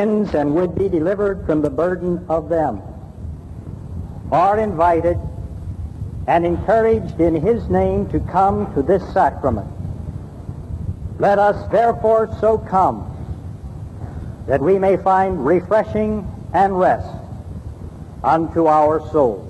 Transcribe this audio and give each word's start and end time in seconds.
sins 0.00 0.34
and 0.34 0.54
would 0.54 0.74
be 0.74 0.88
delivered 0.88 1.44
from 1.44 1.60
the 1.60 1.68
burden 1.68 2.24
of 2.30 2.48
them 2.48 2.80
are 4.32 4.58
invited 4.58 5.18
and 6.26 6.46
encouraged 6.46 7.20
in 7.20 7.34
his 7.34 7.68
name 7.68 8.08
to 8.08 8.18
come 8.20 8.72
to 8.72 8.82
this 8.82 9.02
sacrament. 9.12 9.68
Let 11.18 11.38
us 11.38 11.70
therefore 11.70 12.34
so 12.40 12.56
come 12.56 13.06
that 14.46 14.62
we 14.62 14.78
may 14.78 14.96
find 14.96 15.44
refreshing 15.44 16.26
and 16.54 16.78
rest 16.78 17.14
unto 18.24 18.68
our 18.68 19.00
souls. 19.10 19.49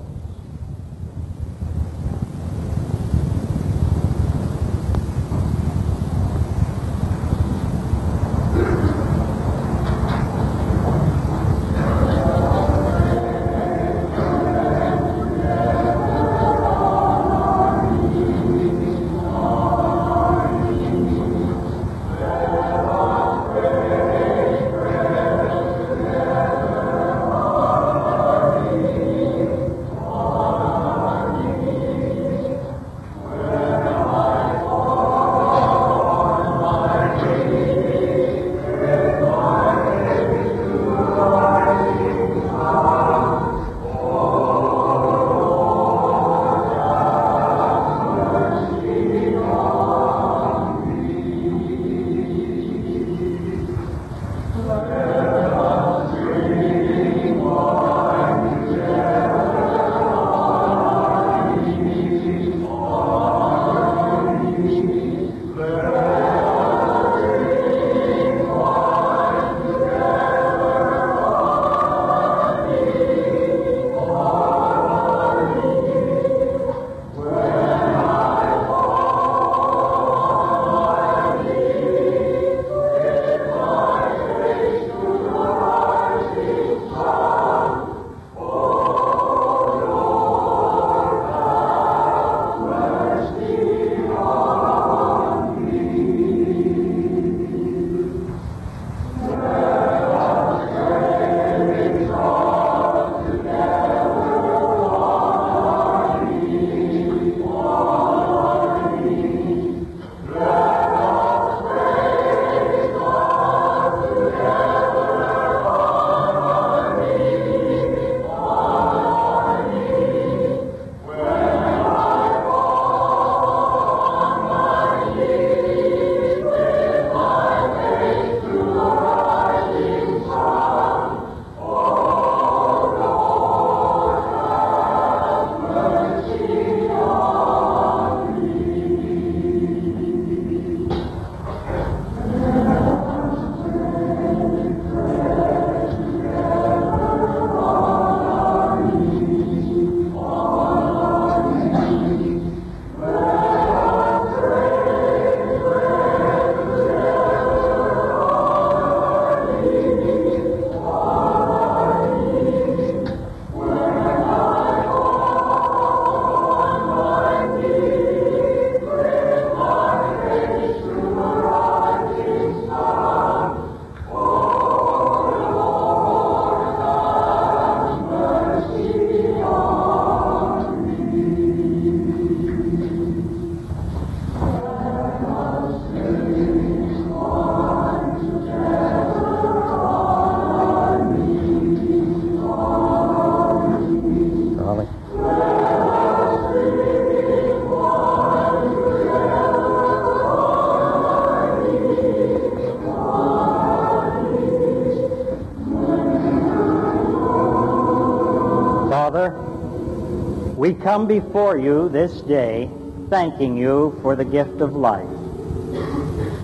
We 210.60 210.74
come 210.74 211.06
before 211.06 211.56
you 211.56 211.88
this 211.88 212.20
day 212.20 212.68
thanking 213.08 213.56
you 213.56 213.98
for 214.02 214.14
the 214.14 214.26
gift 214.26 214.60
of 214.60 214.76
life. 214.76 215.08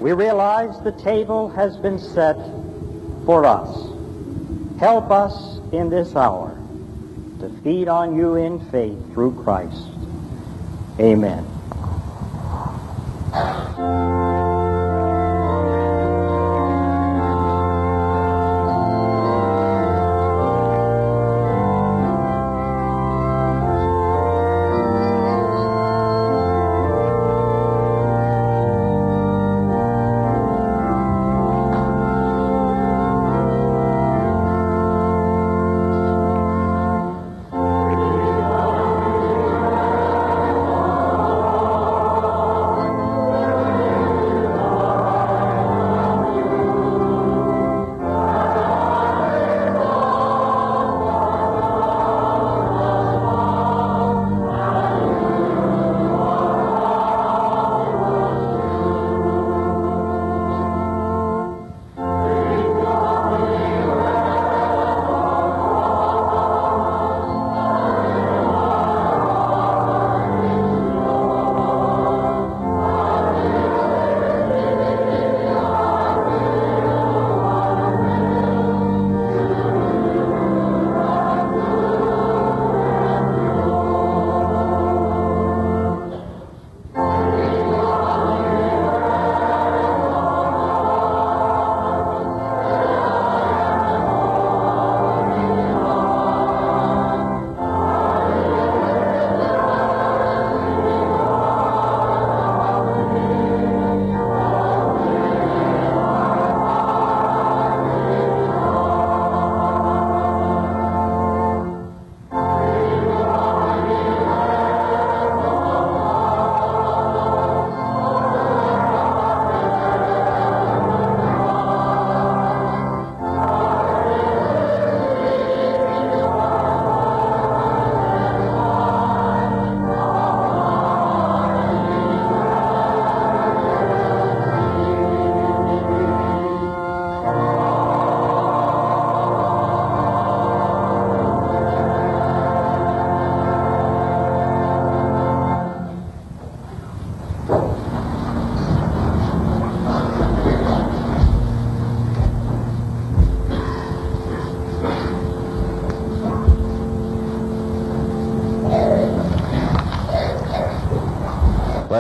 We 0.01 0.13
realize 0.13 0.81
the 0.83 0.93
table 0.93 1.51
has 1.51 1.77
been 1.77 1.99
set 1.99 2.39
for 3.27 3.45
us. 3.45 3.91
Help 4.81 5.11
us 5.11 5.59
in 5.71 5.91
this 5.91 6.17
hour 6.17 6.59
to 7.41 7.51
feed 7.63 7.89
on 7.89 8.17
you 8.17 8.37
in 8.37 8.59
faith 8.71 8.97
through 9.13 9.35
Christ. 9.45 9.87
Amen. 10.99 11.45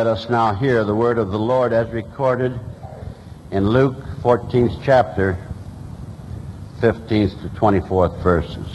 Let 0.07 0.19
us 0.19 0.31
now 0.31 0.55
hear 0.55 0.85
the 0.85 0.95
word 0.95 1.19
of 1.19 1.33
the 1.33 1.39
Lord 1.39 1.73
as 1.73 1.91
recorded 1.91 2.57
in 3.51 3.69
Luke 3.69 3.97
14th 4.23 4.81
chapter, 4.85 5.37
15th 6.79 7.43
to 7.43 7.49
24th 7.49 8.17
verses. 8.23 8.69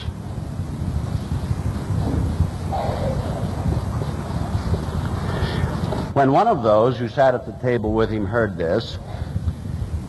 When 6.14 6.34
one 6.34 6.50
of 6.50 6.64
those 6.64 6.98
who 6.98 7.08
sat 7.08 7.34
at 7.34 7.46
the 7.46 7.54
table 7.62 7.94
with 7.94 8.10
him 8.10 8.26
heard 8.26 8.58
this, 8.58 8.98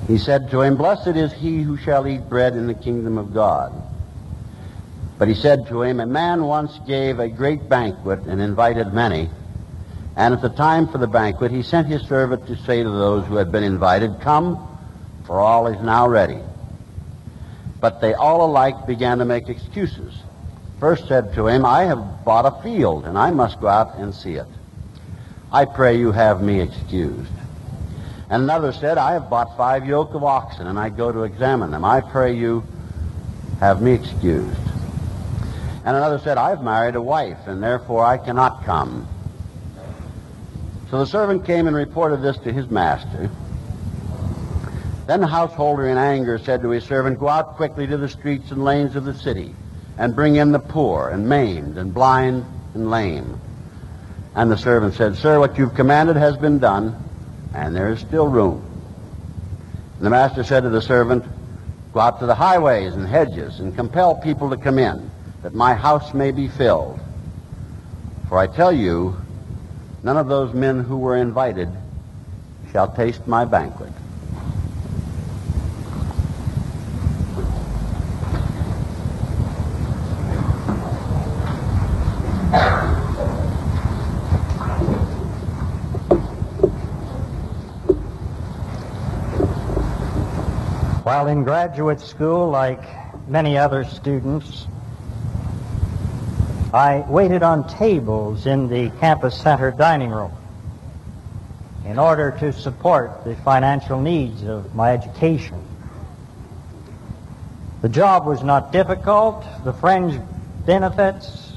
he 0.08 0.18
said 0.18 0.50
to 0.50 0.62
him, 0.62 0.76
Blessed 0.76 1.14
is 1.14 1.32
he 1.32 1.62
who 1.62 1.76
shall 1.76 2.08
eat 2.08 2.28
bread 2.28 2.56
in 2.56 2.66
the 2.66 2.74
kingdom 2.74 3.16
of 3.16 3.32
God. 3.32 3.72
But 5.20 5.28
he 5.28 5.34
said 5.34 5.68
to 5.68 5.82
him, 5.82 6.00
A 6.00 6.06
man 6.06 6.42
once 6.42 6.80
gave 6.84 7.20
a 7.20 7.28
great 7.28 7.68
banquet 7.68 8.24
and 8.26 8.40
invited 8.40 8.92
many. 8.92 9.30
And 10.16 10.34
at 10.34 10.42
the 10.42 10.50
time 10.50 10.88
for 10.88 10.98
the 10.98 11.06
banquet, 11.06 11.50
he 11.50 11.62
sent 11.62 11.86
his 11.86 12.02
servant 12.02 12.46
to 12.46 12.56
say 12.56 12.82
to 12.82 12.90
those 12.90 13.24
who 13.26 13.36
had 13.36 13.50
been 13.50 13.64
invited, 13.64 14.20
Come, 14.20 14.68
for 15.24 15.40
all 15.40 15.66
is 15.66 15.80
now 15.82 16.06
ready. 16.06 16.40
But 17.80 18.00
they 18.00 18.14
all 18.14 18.44
alike 18.44 18.86
began 18.86 19.18
to 19.18 19.24
make 19.24 19.48
excuses. 19.48 20.14
First 20.78 21.08
said 21.08 21.34
to 21.34 21.46
him, 21.46 21.64
I 21.64 21.84
have 21.84 22.24
bought 22.24 22.44
a 22.44 22.62
field, 22.62 23.06
and 23.06 23.16
I 23.16 23.30
must 23.30 23.60
go 23.60 23.68
out 23.68 23.96
and 23.96 24.14
see 24.14 24.34
it. 24.34 24.46
I 25.50 25.64
pray 25.64 25.98
you 25.98 26.12
have 26.12 26.42
me 26.42 26.60
excused. 26.60 27.30
And 28.28 28.42
another 28.42 28.72
said, 28.72 28.98
I 28.98 29.12
have 29.12 29.30
bought 29.30 29.56
five 29.56 29.86
yoke 29.86 30.14
of 30.14 30.24
oxen, 30.24 30.66
and 30.66 30.78
I 30.78 30.88
go 30.88 31.12
to 31.12 31.24
examine 31.24 31.70
them. 31.70 31.84
I 31.84 32.00
pray 32.00 32.34
you 32.34 32.64
have 33.60 33.80
me 33.80 33.92
excused. 33.92 34.58
And 35.84 35.96
another 35.96 36.18
said, 36.18 36.38
I 36.38 36.50
have 36.50 36.62
married 36.62 36.94
a 36.94 37.02
wife, 37.02 37.46
and 37.46 37.62
therefore 37.62 38.04
I 38.04 38.18
cannot 38.18 38.64
come. 38.64 39.06
So 40.92 40.98
the 40.98 41.06
servant 41.06 41.46
came 41.46 41.66
and 41.68 41.74
reported 41.74 42.20
this 42.20 42.36
to 42.40 42.52
his 42.52 42.68
master. 42.68 43.30
Then 45.06 45.22
the 45.22 45.26
householder 45.26 45.88
in 45.88 45.96
anger 45.96 46.36
said 46.36 46.60
to 46.60 46.68
his 46.68 46.84
servant, 46.84 47.18
Go 47.18 47.30
out 47.30 47.56
quickly 47.56 47.86
to 47.86 47.96
the 47.96 48.10
streets 48.10 48.50
and 48.50 48.62
lanes 48.62 48.94
of 48.94 49.06
the 49.06 49.14
city, 49.14 49.54
and 49.96 50.14
bring 50.14 50.36
in 50.36 50.52
the 50.52 50.58
poor, 50.58 51.08
and 51.08 51.26
maimed, 51.26 51.78
and 51.78 51.94
blind, 51.94 52.44
and 52.74 52.90
lame. 52.90 53.40
And 54.34 54.50
the 54.50 54.58
servant 54.58 54.92
said, 54.92 55.16
Sir, 55.16 55.38
what 55.38 55.56
you've 55.56 55.74
commanded 55.74 56.16
has 56.16 56.36
been 56.36 56.58
done, 56.58 56.94
and 57.54 57.74
there 57.74 57.90
is 57.90 58.00
still 58.00 58.28
room. 58.28 58.62
And 59.96 60.04
the 60.04 60.10
master 60.10 60.44
said 60.44 60.64
to 60.64 60.68
the 60.68 60.82
servant, 60.82 61.24
Go 61.94 62.00
out 62.00 62.20
to 62.20 62.26
the 62.26 62.34
highways 62.34 62.92
and 62.92 63.06
hedges, 63.06 63.60
and 63.60 63.74
compel 63.74 64.16
people 64.16 64.50
to 64.50 64.58
come 64.58 64.78
in, 64.78 65.10
that 65.42 65.54
my 65.54 65.72
house 65.72 66.12
may 66.12 66.32
be 66.32 66.48
filled. 66.48 67.00
For 68.28 68.36
I 68.36 68.46
tell 68.46 68.72
you, 68.72 69.21
none 70.02 70.16
of 70.16 70.28
those 70.28 70.52
men 70.52 70.80
who 70.80 70.96
were 70.96 71.16
invited 71.16 71.68
shall 72.72 72.88
taste 72.88 73.26
my 73.26 73.44
banquet. 73.44 73.92
While 91.04 91.26
in 91.26 91.44
graduate 91.44 92.00
school, 92.00 92.48
like 92.48 92.82
many 93.28 93.58
other 93.58 93.84
students, 93.84 94.66
I 96.72 97.04
waited 97.06 97.42
on 97.42 97.68
tables 97.68 98.46
in 98.46 98.68
the 98.68 98.88
campus 98.98 99.38
center 99.38 99.72
dining 99.72 100.10
room 100.10 100.32
in 101.84 101.98
order 101.98 102.30
to 102.40 102.50
support 102.50 103.24
the 103.24 103.36
financial 103.36 104.00
needs 104.00 104.42
of 104.44 104.74
my 104.74 104.92
education. 104.92 105.62
The 107.82 107.90
job 107.90 108.24
was 108.26 108.42
not 108.42 108.72
difficult. 108.72 109.44
The 109.64 109.74
fringe 109.74 110.18
benefits, 110.64 111.52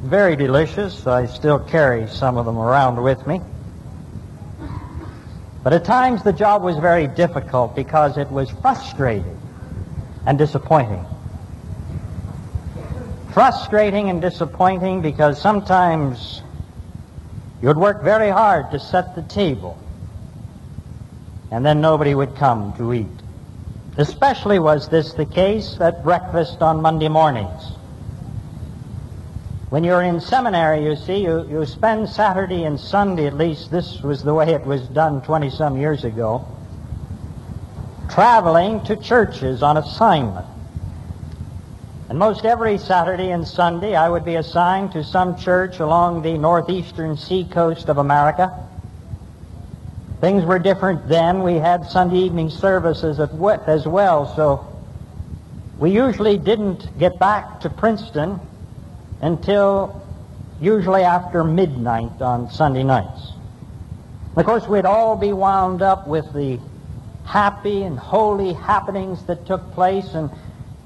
very 0.00 0.36
delicious. 0.36 1.06
I 1.06 1.24
still 1.26 1.58
carry 1.58 2.06
some 2.06 2.36
of 2.36 2.44
them 2.44 2.58
around 2.58 3.02
with 3.02 3.26
me. 3.26 3.40
But 5.64 5.72
at 5.72 5.86
times 5.86 6.22
the 6.22 6.32
job 6.32 6.62
was 6.62 6.76
very 6.76 7.06
difficult 7.06 7.74
because 7.74 8.18
it 8.18 8.30
was 8.30 8.50
frustrating 8.50 9.40
and 10.26 10.36
disappointing. 10.36 11.06
Frustrating 13.38 14.10
and 14.10 14.20
disappointing 14.20 15.00
because 15.00 15.40
sometimes 15.40 16.42
you'd 17.62 17.76
work 17.76 18.02
very 18.02 18.30
hard 18.30 18.72
to 18.72 18.80
set 18.80 19.14
the 19.14 19.22
table 19.22 19.78
and 21.52 21.64
then 21.64 21.80
nobody 21.80 22.16
would 22.16 22.34
come 22.34 22.72
to 22.78 22.92
eat. 22.92 23.06
Especially 23.96 24.58
was 24.58 24.88
this 24.88 25.12
the 25.12 25.24
case 25.24 25.80
at 25.80 26.02
breakfast 26.02 26.62
on 26.62 26.82
Monday 26.82 27.06
mornings. 27.06 27.62
When 29.70 29.84
you're 29.84 30.02
in 30.02 30.20
seminary, 30.20 30.82
you 30.82 30.96
see, 30.96 31.22
you, 31.22 31.46
you 31.48 31.64
spend 31.64 32.08
Saturday 32.08 32.64
and 32.64 32.80
Sunday, 32.80 33.28
at 33.28 33.36
least 33.36 33.70
this 33.70 34.02
was 34.02 34.24
the 34.24 34.34
way 34.34 34.52
it 34.52 34.66
was 34.66 34.82
done 34.88 35.22
20 35.22 35.48
some 35.50 35.76
years 35.76 36.02
ago, 36.02 36.44
traveling 38.10 38.82
to 38.86 38.96
churches 38.96 39.62
on 39.62 39.76
assignment. 39.76 40.57
And 42.08 42.18
most 42.18 42.46
every 42.46 42.78
Saturday 42.78 43.32
and 43.32 43.46
Sunday, 43.46 43.94
I 43.94 44.08
would 44.08 44.24
be 44.24 44.36
assigned 44.36 44.92
to 44.92 45.04
some 45.04 45.36
church 45.36 45.78
along 45.78 46.22
the 46.22 46.38
northeastern 46.38 47.18
seacoast 47.18 47.90
of 47.90 47.98
America. 47.98 48.66
Things 50.22 50.42
were 50.44 50.58
different 50.58 51.06
then. 51.06 51.42
We 51.42 51.56
had 51.56 51.84
Sunday 51.84 52.20
evening 52.20 52.48
services 52.48 53.20
as 53.20 53.86
well, 53.86 54.34
so 54.34 54.66
we 55.78 55.90
usually 55.90 56.38
didn't 56.38 56.98
get 56.98 57.18
back 57.18 57.60
to 57.60 57.70
Princeton 57.70 58.40
until 59.20 60.02
usually 60.62 61.02
after 61.02 61.44
midnight 61.44 62.22
on 62.22 62.50
Sunday 62.50 62.84
nights. 62.84 63.32
Of 64.34 64.46
course, 64.46 64.66
we'd 64.66 64.86
all 64.86 65.14
be 65.14 65.34
wound 65.34 65.82
up 65.82 66.08
with 66.08 66.32
the 66.32 66.58
happy 67.24 67.82
and 67.82 67.98
holy 67.98 68.54
happenings 68.54 69.24
that 69.26 69.44
took 69.44 69.72
place 69.72 70.14
and 70.14 70.30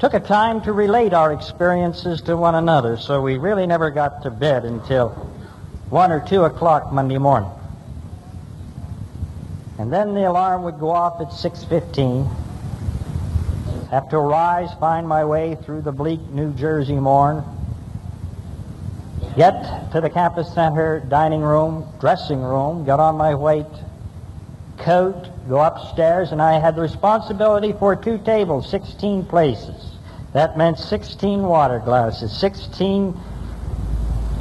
took 0.03 0.15
a 0.15 0.19
time 0.19 0.61
to 0.61 0.73
relate 0.73 1.15
our 1.15 1.33
experiences 1.33 2.21
to 2.23 2.37
one 2.37 2.57
another, 2.57 2.97
so 2.97 3.23
we 3.23 3.39
really 3.39 3.69
never 3.69 3.89
got 3.89 4.21
to 4.21 4.31
bed 4.33 4.65
until 4.65 5.11
1 5.91 6.11
or 6.11 6.19
2 6.19 6.43
o'clock 6.43 6.93
Monday 6.93 7.19
morning. 7.19 7.49
And 9.79 9.93
then 9.93 10.15
the 10.15 10.29
alarm 10.29 10.65
would 10.65 10.81
go 10.81 10.91
off 10.91 11.21
at 11.21 11.29
6.15. 11.29 12.29
Have 13.91 14.09
to 14.09 14.19
rise, 14.19 14.71
find 14.81 15.07
my 15.07 15.25
way 15.25 15.57
through 15.63 15.83
the 15.83 15.93
bleak 15.93 16.21
New 16.31 16.53
Jersey 16.55 16.97
morn, 16.97 17.45
get 19.37 19.93
to 19.93 20.01
the 20.01 20.11
campus 20.11 20.53
center 20.53 20.99
dining 20.99 21.43
room, 21.43 21.87
dressing 22.01 22.43
room, 22.43 22.85
get 22.85 22.99
on 22.99 23.17
my 23.17 23.37
white 23.37 23.71
coat, 24.79 25.29
go 25.49 25.61
upstairs, 25.61 26.33
and 26.33 26.43
I 26.43 26.59
had 26.59 26.75
the 26.75 26.83
responsibility 26.83 27.73
for 27.73 27.95
two 27.95 28.19
tables, 28.19 28.69
16 28.69 29.27
places. 29.27 29.92
That 30.33 30.57
meant 30.57 30.79
16 30.79 31.43
water 31.43 31.79
glasses, 31.79 32.33
16 32.39 33.19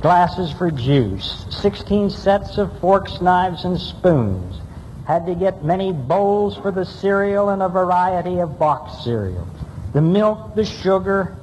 glasses 0.01 0.51
for 0.51 0.71
juice, 0.71 1.45
16 1.49 2.09
sets 2.09 2.57
of 2.57 2.79
forks, 2.79 3.19
knives, 3.21 3.65
and 3.65 3.79
spoons. 3.79 4.61
Had 5.05 5.25
to 5.25 5.35
get 5.35 5.65
many 5.65 5.91
bowls 5.91 6.55
for 6.57 6.71
the 6.71 6.85
cereal 6.85 7.49
and 7.49 7.61
a 7.61 7.67
variety 7.67 8.39
of 8.39 8.57
box 8.57 9.03
cereal. 9.03 9.47
The 9.93 10.01
milk, 10.01 10.55
the 10.55 10.63
sugar, 10.63 11.35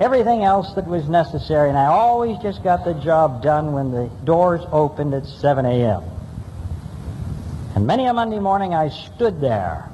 everything 0.00 0.44
else 0.44 0.74
that 0.74 0.86
was 0.86 1.08
necessary, 1.08 1.70
and 1.70 1.78
I 1.78 1.86
always 1.86 2.36
just 2.38 2.62
got 2.62 2.84
the 2.84 2.92
job 2.92 3.42
done 3.42 3.72
when 3.72 3.90
the 3.90 4.10
doors 4.24 4.60
opened 4.70 5.14
at 5.14 5.24
7 5.24 5.64
a.m. 5.64 6.02
And 7.74 7.86
many 7.86 8.06
a 8.06 8.12
Monday 8.12 8.38
morning 8.38 8.74
I 8.74 8.90
stood 8.90 9.40
there 9.40 9.88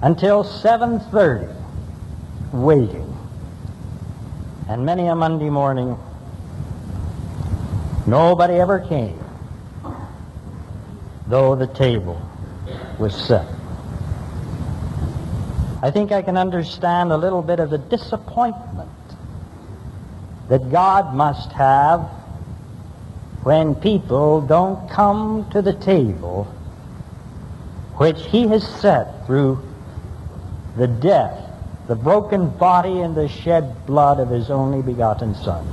until 0.00 0.42
7.30 0.42 1.61
waiting. 2.52 3.08
And 4.68 4.84
many 4.84 5.08
a 5.08 5.14
Monday 5.14 5.50
morning 5.50 5.98
nobody 8.06 8.54
ever 8.54 8.80
came, 8.80 9.18
though 11.26 11.54
the 11.56 11.66
table 11.66 12.20
was 12.98 13.14
set. 13.14 13.46
I 15.82 15.90
think 15.90 16.12
I 16.12 16.22
can 16.22 16.36
understand 16.36 17.10
a 17.10 17.16
little 17.16 17.42
bit 17.42 17.58
of 17.58 17.70
the 17.70 17.78
disappointment 17.78 18.90
that 20.48 20.70
God 20.70 21.14
must 21.14 21.50
have 21.52 22.02
when 23.42 23.74
people 23.74 24.40
don't 24.40 24.88
come 24.88 25.50
to 25.50 25.60
the 25.60 25.72
table 25.72 26.44
which 27.96 28.24
he 28.26 28.46
has 28.46 28.66
set 28.80 29.26
through 29.26 29.60
the 30.76 30.86
death, 30.86 31.41
the 31.88 31.96
broken 31.96 32.48
body, 32.48 33.00
and 33.00 33.14
the 33.14 33.28
shed 33.28 33.86
blood 33.86 34.20
of 34.20 34.28
his 34.28 34.50
only 34.50 34.82
begotten 34.82 35.34
Son. 35.34 35.66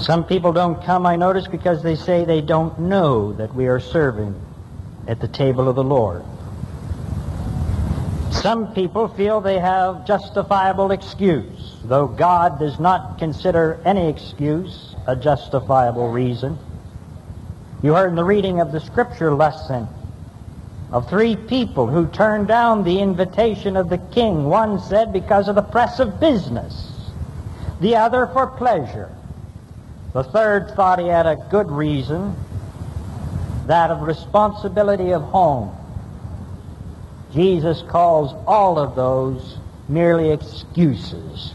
Some 0.00 0.24
people 0.24 0.52
don't 0.52 0.82
come, 0.84 1.06
I 1.06 1.16
notice, 1.16 1.48
because 1.48 1.82
they 1.82 1.96
say 1.96 2.24
they 2.24 2.42
don't 2.42 2.78
know 2.78 3.32
that 3.32 3.54
we 3.54 3.66
are 3.66 3.80
serving 3.80 4.38
at 5.08 5.20
the 5.20 5.28
table 5.28 5.68
of 5.68 5.76
the 5.76 5.84
Lord. 5.84 6.22
Some 8.30 8.74
people 8.74 9.08
feel 9.08 9.40
they 9.40 9.58
have 9.58 10.06
justifiable 10.06 10.90
excuse, 10.90 11.78
though 11.84 12.06
God 12.06 12.58
does 12.58 12.78
not 12.78 13.18
consider 13.18 13.80
any 13.84 14.08
excuse 14.08 14.94
a 15.06 15.16
justifiable 15.16 16.10
reason. 16.10 16.58
You 17.82 17.94
heard 17.94 18.08
in 18.10 18.16
the 18.16 18.24
reading 18.24 18.60
of 18.60 18.72
the 18.72 18.80
scripture 18.80 19.32
lesson 19.32 19.88
of 20.92 21.08
three 21.08 21.36
people 21.36 21.86
who 21.86 22.06
turned 22.06 22.48
down 22.48 22.84
the 22.84 23.00
invitation 23.00 23.76
of 23.76 23.88
the 23.88 23.98
king. 23.98 24.44
One 24.44 24.80
said 24.80 25.12
because 25.12 25.48
of 25.48 25.54
the 25.54 25.62
press 25.62 25.98
of 25.98 26.20
business, 26.20 26.92
the 27.80 27.96
other 27.96 28.26
for 28.28 28.46
pleasure. 28.46 29.12
The 30.12 30.24
third 30.24 30.70
thought 30.76 30.98
he 30.98 31.08
had 31.08 31.26
a 31.26 31.36
good 31.50 31.70
reason, 31.70 32.34
that 33.66 33.90
of 33.90 34.02
responsibility 34.02 35.12
of 35.12 35.22
home. 35.22 35.76
Jesus 37.32 37.82
calls 37.82 38.32
all 38.46 38.78
of 38.78 38.94
those 38.94 39.58
merely 39.88 40.30
excuses. 40.30 41.54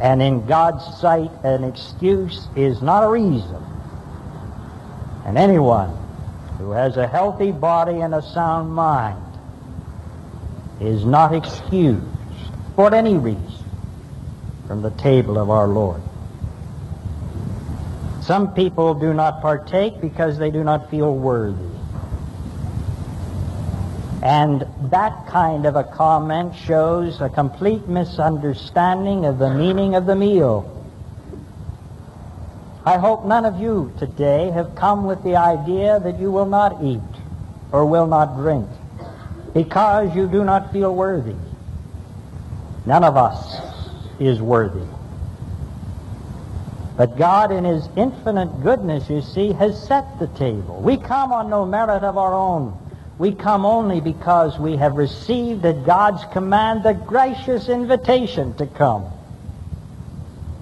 And 0.00 0.22
in 0.22 0.46
God's 0.46 0.84
sight, 0.98 1.30
an 1.44 1.64
excuse 1.64 2.48
is 2.56 2.80
not 2.80 3.04
a 3.04 3.08
reason. 3.08 3.62
And 5.26 5.36
anyone 5.36 5.96
who 6.60 6.72
has 6.72 6.98
a 6.98 7.06
healthy 7.06 7.50
body 7.50 8.00
and 8.00 8.14
a 8.14 8.20
sound 8.20 8.70
mind 8.70 9.24
is 10.78 11.06
not 11.06 11.34
excused 11.34 12.04
for 12.76 12.94
any 12.94 13.16
reason 13.16 13.64
from 14.66 14.82
the 14.82 14.90
table 14.90 15.38
of 15.38 15.48
our 15.48 15.66
Lord. 15.66 16.02
Some 18.20 18.52
people 18.52 18.92
do 18.92 19.14
not 19.14 19.40
partake 19.40 20.02
because 20.02 20.38
they 20.38 20.50
do 20.50 20.62
not 20.62 20.90
feel 20.90 21.14
worthy. 21.14 21.64
And 24.22 24.66
that 24.90 25.26
kind 25.28 25.64
of 25.64 25.76
a 25.76 25.84
comment 25.84 26.54
shows 26.54 27.22
a 27.22 27.30
complete 27.30 27.88
misunderstanding 27.88 29.24
of 29.24 29.38
the 29.38 29.48
meaning 29.48 29.94
of 29.94 30.04
the 30.04 30.14
meal. 30.14 30.79
I 32.84 32.96
hope 32.96 33.24
none 33.26 33.44
of 33.44 33.60
you 33.60 33.92
today 33.98 34.50
have 34.50 34.74
come 34.74 35.04
with 35.04 35.22
the 35.22 35.36
idea 35.36 36.00
that 36.00 36.18
you 36.18 36.30
will 36.30 36.46
not 36.46 36.82
eat 36.82 37.00
or 37.72 37.84
will 37.84 38.06
not 38.06 38.36
drink 38.36 38.68
because 39.52 40.14
you 40.16 40.26
do 40.28 40.44
not 40.44 40.72
feel 40.72 40.94
worthy. 40.94 41.36
None 42.86 43.04
of 43.04 43.16
us 43.16 43.60
is 44.18 44.40
worthy. 44.40 44.86
But 46.96 47.16
God, 47.16 47.52
in 47.52 47.64
His 47.64 47.88
infinite 47.96 48.62
goodness, 48.62 49.08
you 49.08 49.20
see, 49.22 49.52
has 49.52 49.86
set 49.86 50.18
the 50.18 50.26
table. 50.28 50.80
We 50.82 50.96
come 50.96 51.32
on 51.32 51.50
no 51.50 51.64
merit 51.64 52.02
of 52.02 52.16
our 52.16 52.34
own. 52.34 52.76
We 53.18 53.32
come 53.32 53.66
only 53.66 54.00
because 54.00 54.58
we 54.58 54.76
have 54.76 54.96
received 54.96 55.64
at 55.66 55.84
God's 55.84 56.24
command 56.32 56.82
the 56.82 56.94
gracious 56.94 57.68
invitation 57.68 58.54
to 58.54 58.66
come. 58.66 59.06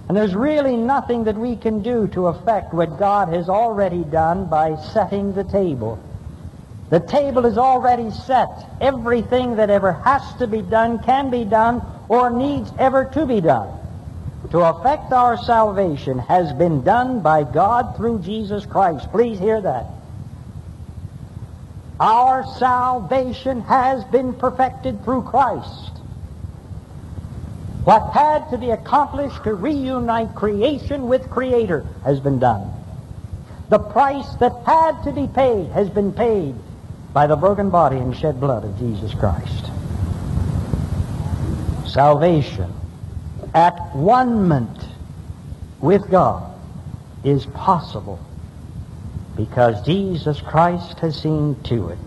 And 0.09 0.17
there's 0.17 0.35
really 0.35 0.77
nothing 0.77 1.25
that 1.25 1.37
we 1.37 1.57
can 1.57 1.83
do 1.83 2.09
to 2.09 2.29
affect 2.29 2.73
what 2.73 2.99
God 2.99 3.29
has 3.29 3.49
already 3.49 4.05
done 4.05 4.47
by 4.47 4.77
setting 4.77 5.35
the 5.35 5.45
table. 5.45 6.03
The 6.91 7.01
table 7.01 7.45
is 7.45 7.59
already 7.59 8.11
set. 8.11 8.49
Everything 8.81 9.57
that 9.57 9.69
ever 9.69 9.93
has 9.93 10.23
to 10.39 10.47
be 10.47 10.63
done 10.63 11.01
can 11.01 11.31
be 11.31 11.45
done 11.45 11.83
or 12.09 12.31
needs 12.31 12.73
ever 12.79 13.05
to 13.13 13.27
be 13.27 13.43
done 13.43 13.79
to 14.51 14.61
affect 14.61 15.13
our 15.13 15.37
salvation 15.37 16.19
has 16.19 16.53
been 16.53 16.83
done 16.83 17.21
by 17.21 17.45
God 17.45 17.97
through 17.97 18.21
Jesus 18.21 18.65
Christ. 18.65 19.11
Please 19.11 19.39
hear 19.39 19.61
that. 19.61 19.87
Our 22.01 22.45
salvation 22.59 23.61
has 23.63 24.05
been 24.05 24.33
perfected 24.33 25.05
through 25.05 25.23
Christ. 25.23 25.98
What 27.89 28.13
had 28.13 28.51
to 28.51 28.59
be 28.59 28.69
accomplished 28.69 29.45
to 29.45 29.55
reunite 29.55 30.35
creation 30.35 31.09
with 31.09 31.31
Creator 31.31 31.87
has 32.05 32.21
been 32.21 32.39
done. 32.39 32.71
The 33.71 33.79
price 33.79 34.31
that 34.41 34.53
had 34.67 35.03
to 35.05 35.13
be 35.13 35.27
paid 35.27 35.71
has 35.71 35.89
been 35.89 36.13
paid 36.13 36.55
by 37.15 37.27
the 37.27 37.35
broken 37.35 37.71
body 37.71 37.97
and 37.97 38.15
shed 38.15 38.41
blood 38.41 38.67
of 38.67 38.79
Jesus 38.79 39.15
Christ. 39.15 39.71
Salvation 41.87 42.71
at 43.55 43.97
one 43.97 44.69
with 45.81 46.11
God 46.11 46.53
is 47.25 47.47
possible 47.47 48.21
because 49.35 49.81
Jesus 49.87 50.43
Christ 50.43 50.99
has 50.99 51.19
seen 51.19 51.57
to 51.63 51.89
it. 51.89 51.99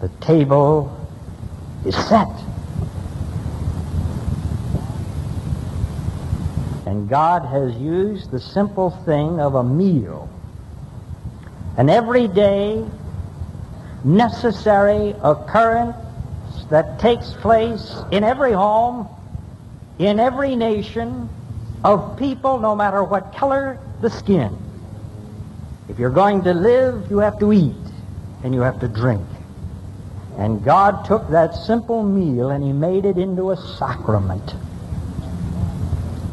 The 0.00 0.10
table 0.20 0.96
is 1.84 1.96
set. 1.96 2.30
And 6.96 7.10
God 7.10 7.44
has 7.44 7.76
used 7.76 8.30
the 8.30 8.40
simple 8.40 8.88
thing 9.04 9.38
of 9.38 9.54
a 9.54 9.62
meal, 9.62 10.30
an 11.76 11.90
everyday, 11.90 12.82
necessary 14.02 15.14
occurrence 15.22 15.94
that 16.70 16.98
takes 16.98 17.34
place 17.34 17.96
in 18.10 18.24
every 18.24 18.52
home, 18.52 19.10
in 19.98 20.18
every 20.18 20.56
nation, 20.56 21.28
of 21.84 22.18
people, 22.18 22.60
no 22.60 22.74
matter 22.74 23.04
what 23.04 23.34
color 23.34 23.78
the 24.00 24.08
skin. 24.08 24.56
If 25.90 25.98
you're 25.98 26.08
going 26.08 26.44
to 26.44 26.54
live, 26.54 27.10
you 27.10 27.18
have 27.18 27.38
to 27.40 27.52
eat 27.52 27.76
and 28.42 28.54
you 28.54 28.62
have 28.62 28.80
to 28.80 28.88
drink. 28.88 29.26
And 30.38 30.64
God 30.64 31.04
took 31.04 31.28
that 31.28 31.54
simple 31.54 32.02
meal 32.02 32.48
and 32.48 32.64
He 32.64 32.72
made 32.72 33.04
it 33.04 33.18
into 33.18 33.50
a 33.50 33.56
sacrament. 33.76 34.54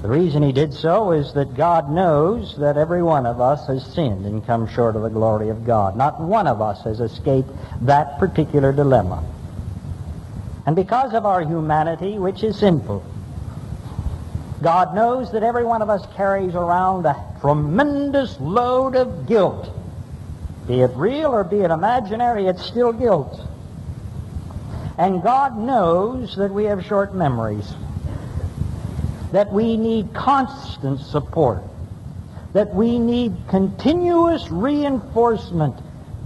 The 0.03 0.09
reason 0.09 0.43
He 0.43 0.51
did 0.51 0.73
so 0.73 1.13
is 1.13 1.31
that 1.31 1.55
God 1.55 1.89
knows 1.89 2.57
that 2.57 2.75
every 2.75 3.01
one 3.01 3.25
of 3.25 3.39
us 3.39 3.65
has 3.67 3.85
sinned 3.93 4.25
and 4.25 4.45
come 4.45 4.67
short 4.67 4.97
of 4.97 5.03
the 5.03 5.09
glory 5.09 5.47
of 5.47 5.65
God. 5.65 5.95
Not 5.95 6.19
one 6.19 6.45
of 6.45 6.61
us 6.61 6.83
has 6.83 6.99
escaped 6.99 7.49
that 7.83 8.19
particular 8.19 8.73
dilemma. 8.73 9.23
And 10.65 10.75
because 10.75 11.13
of 11.13 11.25
our 11.25 11.39
humanity, 11.39 12.19
which 12.19 12.43
is 12.43 12.59
sinful, 12.59 13.01
God 14.61 14.93
knows 14.93 15.31
that 15.31 15.41
every 15.41 15.63
one 15.63 15.81
of 15.81 15.89
us 15.89 16.05
carries 16.17 16.53
around 16.53 17.05
a 17.05 17.15
tremendous 17.39 18.37
load 18.41 18.97
of 18.97 19.25
guilt. 19.25 19.69
Be 20.67 20.81
it 20.81 20.91
real 20.95 21.31
or 21.31 21.45
be 21.45 21.61
it 21.61 21.71
imaginary, 21.71 22.47
it's 22.47 22.65
still 22.65 22.91
guilt. 22.91 23.39
And 24.97 25.23
God 25.23 25.57
knows 25.57 26.35
that 26.35 26.51
we 26.51 26.65
have 26.65 26.85
short 26.85 27.15
memories, 27.15 27.73
that 29.33 29.51
we 29.51 29.75
need 29.75 30.13
constant 30.13 30.99
support, 30.99 31.63
that 32.53 32.73
we 32.75 32.99
need 32.99 33.35
continuous 33.49 34.47
reinforcement 34.51 35.75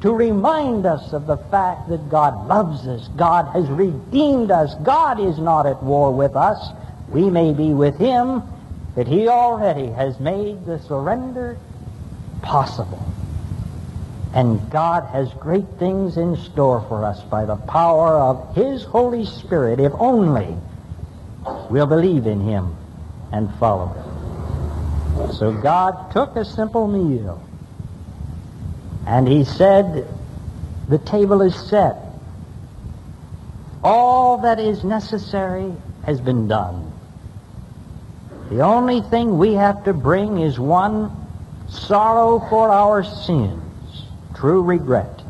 to 0.01 0.11
remind 0.11 0.85
us 0.85 1.13
of 1.13 1.25
the 1.25 1.37
fact 1.37 1.87
that 1.87 2.09
God 2.09 2.49
loves 2.49 2.85
us, 2.85 3.07
God 3.15 3.45
has 3.53 3.65
redeemed 3.69 4.51
us, 4.51 4.75
God 4.83 5.21
is 5.21 5.39
not 5.39 5.65
at 5.65 5.81
war 5.81 6.13
with 6.13 6.35
us, 6.35 6.73
we 7.07 7.29
may 7.29 7.53
be 7.53 7.69
with 7.69 7.97
him, 7.97 8.43
that 8.95 9.07
he 9.07 9.29
already 9.29 9.87
has 9.87 10.19
made 10.19 10.65
the 10.65 10.77
surrender 10.79 11.57
possible. 12.41 13.01
And 14.33 14.69
God 14.69 15.05
has 15.13 15.31
great 15.35 15.67
things 15.79 16.17
in 16.17 16.35
store 16.35 16.81
for 16.89 17.05
us 17.05 17.23
by 17.23 17.45
the 17.45 17.55
power 17.55 18.17
of 18.17 18.53
his 18.53 18.83
Holy 18.83 19.25
Spirit, 19.25 19.79
if 19.79 19.93
only 19.97 20.57
we'll 21.69 21.87
believe 21.87 22.27
in 22.27 22.41
him 22.41 22.75
and 23.31 23.53
follow 23.55 23.88
him. 23.88 25.34
So 25.34 25.51
God 25.51 26.12
took 26.12 26.36
a 26.36 26.46
simple 26.46 26.88
meal 26.88 27.41
and 29.05 29.27
he 29.27 29.43
said, 29.43 30.07
the 30.89 30.98
table 30.98 31.41
is 31.41 31.55
set. 31.55 31.98
All 33.84 34.39
that 34.39 34.60
is 34.60 34.84
necessary 34.84 35.74
has 36.03 36.22
been 36.22 36.48
done. 36.48 36.91
The 38.50 38.62
only 38.62 39.01
thing 39.01 39.38
we 39.38 39.53
have 39.53 39.84
to 39.84 39.93
bring 39.93 40.39
is 40.39 40.60
one 40.60 41.12
sorrow 41.67 42.39
for 42.50 42.69
our 42.69 43.03
sins, 43.03 44.03
true 44.36 44.62
regret 44.62 45.22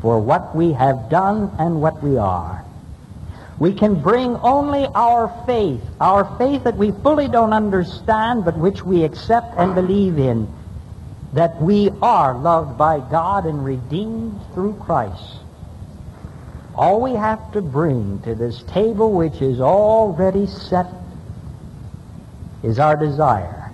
for 0.00 0.18
what 0.18 0.54
we 0.56 0.72
have 0.72 1.10
done 1.10 1.54
and 1.58 1.80
what 1.80 2.02
we 2.02 2.16
are. 2.16 2.64
We 3.62 3.72
can 3.72 4.02
bring 4.02 4.34
only 4.38 4.88
our 4.92 5.32
faith, 5.46 5.82
our 6.00 6.36
faith 6.36 6.64
that 6.64 6.76
we 6.76 6.90
fully 6.90 7.28
don't 7.28 7.52
understand, 7.52 8.44
but 8.44 8.58
which 8.58 8.84
we 8.84 9.04
accept 9.04 9.54
and 9.56 9.72
believe 9.72 10.18
in, 10.18 10.52
that 11.34 11.62
we 11.62 11.88
are 12.02 12.36
loved 12.36 12.76
by 12.76 12.98
God 12.98 13.46
and 13.46 13.64
redeemed 13.64 14.40
through 14.52 14.74
Christ. 14.84 15.36
All 16.74 17.00
we 17.00 17.12
have 17.12 17.52
to 17.52 17.62
bring 17.62 18.20
to 18.22 18.34
this 18.34 18.64
table, 18.64 19.12
which 19.12 19.40
is 19.40 19.60
already 19.60 20.48
set 20.48 20.88
is 22.64 22.80
our 22.80 22.96
desire 22.96 23.70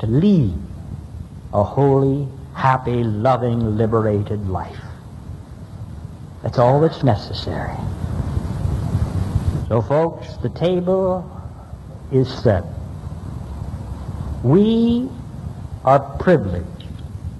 to 0.00 0.06
lead 0.06 0.52
a 1.54 1.64
holy, 1.64 2.28
happy, 2.52 3.02
loving, 3.02 3.78
liberated 3.78 4.50
life. 4.50 4.84
That's 6.42 6.58
all 6.58 6.78
that's 6.82 7.02
necessary. 7.02 7.72
So, 9.68 9.82
folks, 9.82 10.36
the 10.38 10.48
table 10.48 11.28
is 12.12 12.32
set. 12.42 12.64
We 14.42 15.08
are 15.84 16.00
privileged 16.18 16.66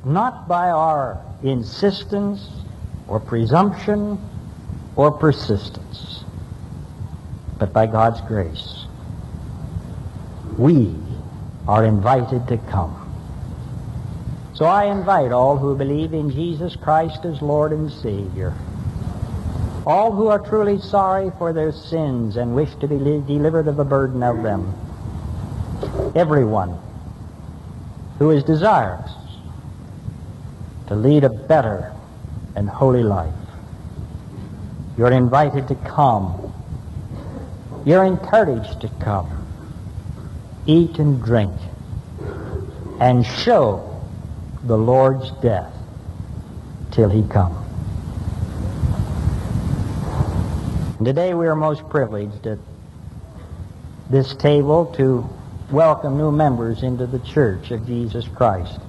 not 0.05 0.47
by 0.47 0.71
our 0.71 1.21
insistence 1.43 2.49
or 3.09 3.21
presumption 3.21 4.19
or 4.95 5.11
persistence, 5.11 6.25
but 7.59 7.73
by 7.73 7.87
God's 7.87 8.21
grace. 8.23 8.85
We 10.57 10.95
are 11.67 11.85
invited 11.85 12.47
to 12.49 12.59
come. 12.59 13.03
So 14.55 14.65
I 14.65 14.85
invite 14.87 15.33
all 15.33 15.59
who 15.59 15.77
believe 15.77 16.15
in 16.15 16.31
Jesus 16.31 16.77
Christ 16.77 17.25
as 17.25 17.43
Lord 17.43 17.73
and 17.73 17.93
Savior, 17.93 18.55
all 19.87 20.11
who 20.11 20.27
are 20.27 20.41
truly 20.41 20.81
sorry 20.81 21.31
for 21.39 21.53
their 21.53 21.71
sins 21.71 22.37
and 22.37 22.57
wish 22.57 22.75
to 22.77 22.89
be 22.89 22.99
delivered 22.99 23.69
of 23.69 23.77
the 23.77 23.85
burden 23.85 24.23
of 24.23 24.43
them, 24.43 24.75
everyone 26.17 26.77
who 28.19 28.33
is 28.33 28.43
desirous 28.43 29.13
to 30.89 30.97
lead 30.97 31.23
a 31.23 31.29
better 31.29 31.93
and 32.57 32.69
holy 32.69 33.05
life. 33.05 33.33
You're 34.99 35.13
invited 35.13 35.69
to 35.69 35.75
come. 35.77 36.53
You're 37.85 38.05
encouraged 38.05 38.81
to 38.81 38.89
come. 39.01 39.47
Eat 40.67 40.99
and 40.99 41.23
drink 41.23 41.53
and 42.99 43.25
show 43.25 44.03
the 44.65 44.77
Lord's 44.77 45.31
death 45.43 45.73
till 46.91 47.09
he 47.09 47.23
come. 47.29 47.63
And 50.03 50.86
today 51.05 51.35
we 51.35 51.47
are 51.47 51.57
most 51.57 51.89
privileged 51.91 52.47
at 52.47 52.59
this 54.09 54.35
table 54.37 54.87
to 54.87 55.29
welcome 55.71 56.17
new 56.17 56.31
members 56.31 56.83
into 56.83 57.07
the 57.07 57.19
Church 57.19 57.71
of 57.71 57.87
Jesus 57.87 58.27
Christ. 58.29 58.81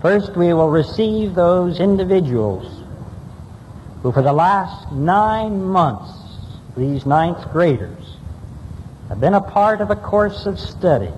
First, 0.00 0.36
we 0.36 0.52
will 0.54 0.70
receive 0.70 1.34
those 1.34 1.80
individuals 1.80 2.82
who 4.02 4.10
for 4.10 4.22
the 4.22 4.32
last 4.32 4.90
nine 4.92 5.62
months, 5.62 6.12
these 6.76 7.04
ninth 7.04 7.50
graders, 7.52 8.16
have 9.08 9.20
been 9.20 9.34
a 9.34 9.40
part 9.40 9.80
of 9.80 9.90
a 9.90 9.96
course 9.96 10.46
of 10.46 10.58
study. 10.58 11.12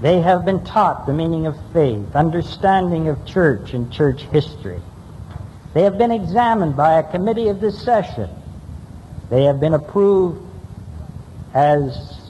They 0.00 0.20
have 0.20 0.44
been 0.44 0.64
taught 0.64 1.06
the 1.06 1.12
meaning 1.12 1.46
of 1.46 1.56
faith, 1.72 2.14
understanding 2.14 3.08
of 3.08 3.24
church 3.24 3.72
and 3.72 3.92
church 3.92 4.22
history. 4.24 4.80
They 5.74 5.82
have 5.82 5.98
been 5.98 6.12
examined 6.12 6.76
by 6.76 7.00
a 7.00 7.02
committee 7.02 7.48
of 7.48 7.60
this 7.60 7.82
session. 7.82 8.30
They 9.28 9.44
have 9.44 9.58
been 9.58 9.74
approved 9.74 10.40
as 11.52 12.20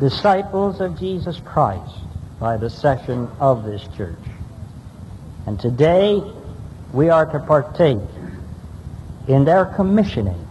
disciples 0.00 0.80
of 0.80 0.98
Jesus 0.98 1.40
Christ 1.44 1.94
by 2.40 2.56
the 2.56 2.68
session 2.68 3.28
of 3.38 3.64
this 3.64 3.86
church. 3.96 4.18
And 5.46 5.58
today 5.60 6.20
we 6.92 7.10
are 7.10 7.26
to 7.26 7.38
partake 7.38 8.00
in 9.28 9.44
their 9.44 9.66
commissioning 9.66 10.48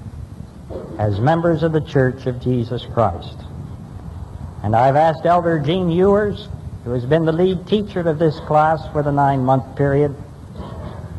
as 0.97 1.19
members 1.19 1.63
of 1.63 1.73
the 1.73 1.81
Church 1.81 2.25
of 2.25 2.41
Jesus 2.41 2.85
Christ. 2.93 3.35
And 4.63 4.75
I've 4.77 4.95
asked 4.95 5.25
Elder 5.25 5.59
Jean 5.59 5.89
Ewers, 5.89 6.47
who 6.85 6.91
has 6.91 7.05
been 7.05 7.25
the 7.25 7.33
lead 7.33 7.67
teacher 7.67 7.99
of 8.01 8.17
this 8.17 8.39
class 8.41 8.81
for 8.93 9.03
the 9.03 9.11
nine-month 9.11 9.75
period, 9.75 10.15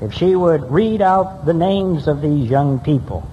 if 0.03 0.13
she 0.13 0.35
would 0.35 0.69
read 0.69 1.01
out 1.01 1.47
the 1.47 1.55
names 1.55 2.09
of 2.09 2.21
these 2.21 2.51
young 2.51 2.81
people 2.81 3.25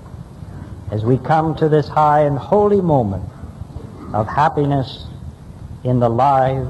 as 0.91 1.03
we 1.03 1.17
come 1.17 1.55
to 1.55 1.67
this 1.67 1.87
high 1.87 2.21
and 2.21 2.37
holy 2.37 2.79
moment 2.79 3.27
of 4.13 4.27
happiness 4.27 5.07
in 5.83 5.99
the 5.99 6.09
lives 6.09 6.69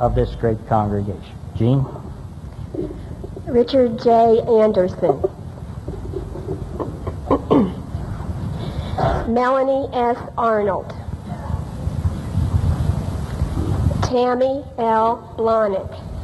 of 0.00 0.16
this 0.16 0.34
great 0.34 0.58
congregation. 0.66 1.36
Jean? 1.54 1.86
Richard 3.46 4.02
J. 4.02 4.40
Anderson. 4.40 5.22
Melanie 9.32 9.88
S. 9.92 10.18
Arnold. 10.36 10.92
Tammy 14.02 14.64
L. 14.78 15.34
Blonick. 15.38 16.15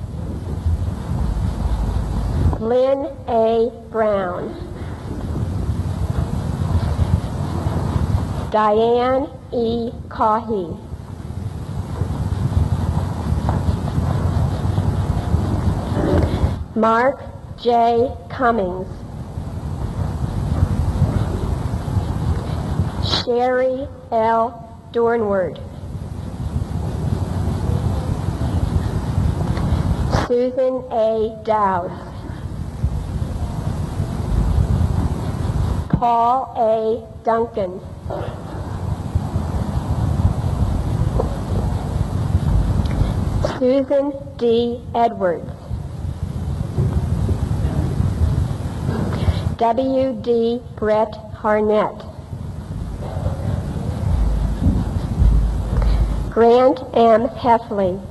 Lynn 2.62 3.08
A. 3.26 3.72
Brown. 3.90 4.54
Diane 8.52 9.28
E. 9.52 9.90
Cahy. 10.08 10.78
Mark 16.76 17.20
J. 17.58 18.12
Cummings. 18.28 18.86
Sherry 23.24 23.88
L. 24.12 24.78
Dornward. 24.92 25.58
Susan 30.28 30.84
A. 30.92 31.42
Dowd. 31.42 32.11
Paul 36.02 36.52
A. 36.56 37.22
Duncan. 37.22 37.78
Susan 43.56 44.12
D. 44.36 44.82
Edwards. 44.96 45.48
W. 49.58 50.20
D. 50.24 50.60
Brett 50.74 51.12
Harnett. 51.36 52.04
Grant 56.32 56.80
M. 56.94 57.28
Heffley. 57.28 58.04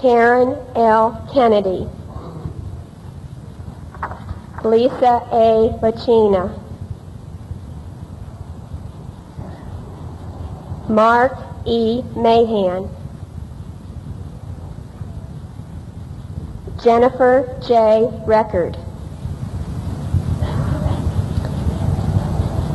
Karen 0.00 0.56
L. 0.74 1.30
Kennedy. 1.32 1.88
Lisa 4.64 5.26
A. 5.32 5.76
Lachina. 5.82 6.56
Mark 10.88 11.36
E. 11.64 12.02
Mahan. 12.14 12.88
Jennifer 16.82 17.58
J. 17.66 18.08
Record. 18.26 18.76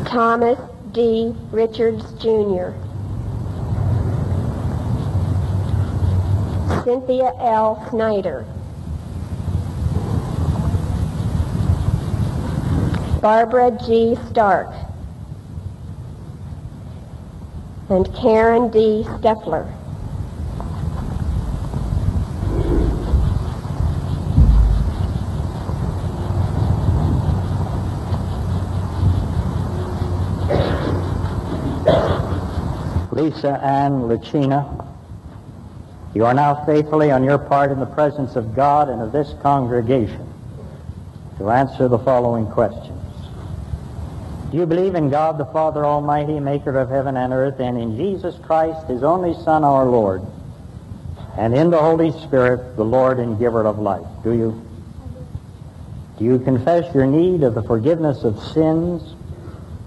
Thomas 0.06 0.60
D. 0.92 1.34
Richards, 1.52 2.04
Jr. 2.14 2.72
Cynthia 6.84 7.34
L. 7.40 7.86
Snyder. 7.90 8.46
Barbara 13.28 13.78
G. 13.86 14.18
Stark. 14.30 14.72
And 17.90 18.08
Karen 18.16 18.70
D. 18.70 19.04
Steffler. 19.04 19.70
Lisa 33.12 33.60
Ann 33.62 34.08
Lucina, 34.08 34.88
you 36.14 36.26
are 36.26 36.34
now 36.34 36.64
faithfully 36.64 37.12
on 37.12 37.26
your 37.26 37.38
part 37.38 37.74
in 37.74 37.80
the 37.82 37.86
presence 37.86 38.38
of 38.38 38.56
God 38.56 38.88
and 38.88 39.02
of 39.02 39.12
this 39.12 39.34
congregation 39.42 40.26
to 41.40 41.50
answer 41.50 41.90
the 41.90 42.00
following 42.00 42.48
questions. 42.48 42.94
Do 44.52 44.58
you 44.58 44.66
believe 44.66 44.96
in 44.96 45.10
God 45.10 45.38
the 45.38 45.46
Father 45.46 45.86
Almighty, 45.86 46.40
maker 46.40 46.78
of 46.78 46.90
heaven 46.90 47.18
and 47.18 47.34
earth, 47.34 47.60
and 47.60 47.78
in 47.78 47.98
Jesus 47.98 48.36
Christ, 48.44 48.88
his 48.88 49.04
only 49.04 49.34
Son, 49.44 49.64
our 49.64 49.86
Lord, 49.86 50.22
and 51.38 51.56
in 51.56 51.70
the 51.70 51.80
Holy 51.80 52.12
Spirit, 52.12 52.76
the 52.78 52.86
Lord 52.86 53.20
and 53.20 53.38
giver 53.38 53.66
of 53.66 53.80
life? 53.80 54.08
Do 54.24 54.32
you? 54.32 54.62
Do 56.18 56.26
you 56.26 56.40
confess 56.40 56.94
your 56.96 57.06
need 57.06 57.44
of 57.44 57.54
the 57.54 57.62
forgiveness 57.62 58.24
of 58.24 58.42
sins 58.42 59.16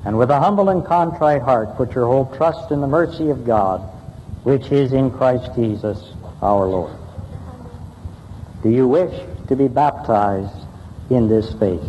and 0.04 0.16
with 0.16 0.30
a 0.30 0.38
humble 0.38 0.68
and 0.68 0.84
contrite 0.84 1.42
heart 1.42 1.76
put 1.76 1.94
your 1.94 2.06
whole 2.06 2.26
trust 2.36 2.70
in 2.70 2.80
the 2.80 2.86
mercy 2.86 3.30
of 3.30 3.44
God 3.44 3.80
which 4.44 4.72
is 4.72 4.92
in 4.92 5.10
Christ 5.10 5.50
Jesus 5.54 6.14
our 6.40 6.66
Lord. 6.66 6.96
Do 8.62 8.70
you 8.70 8.88
wish 8.88 9.14
to 9.48 9.56
be 9.56 9.68
baptized 9.68 10.66
in 11.10 11.28
this 11.28 11.52
faith? 11.54 11.82